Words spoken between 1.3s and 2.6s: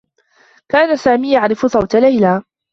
يعرف صوت ليلى.